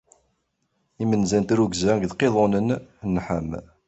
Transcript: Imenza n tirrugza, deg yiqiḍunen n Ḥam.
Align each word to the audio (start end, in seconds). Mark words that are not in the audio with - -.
Imenza 1.03 1.37
n 1.39 1.43
tirrugza, 1.47 1.91
deg 1.95 2.03
yiqiḍunen 2.13 2.67
n 3.13 3.15
Ḥam. 3.25 3.49